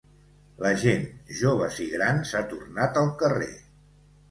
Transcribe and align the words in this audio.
La 0.63 0.71
gent, 0.83 1.05
joves 1.41 1.77
i 1.85 1.87
grans, 1.93 2.33
ha 2.33 2.43
tornat 2.55 3.01
al 3.05 3.15
carrer. 3.23 3.53